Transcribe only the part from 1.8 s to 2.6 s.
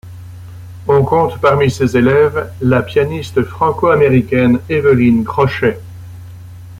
élèves